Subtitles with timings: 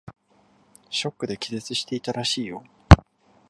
[0.89, 2.63] ショックで気絶していたらしいよ。